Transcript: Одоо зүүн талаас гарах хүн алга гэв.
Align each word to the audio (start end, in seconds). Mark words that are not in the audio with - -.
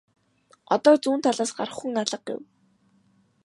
Одоо 0.75 0.93
зүүн 1.03 1.19
талаас 1.25 1.51
гарах 1.57 1.77
хүн 1.79 1.93
алга 2.01 2.19
гэв. 2.27 2.41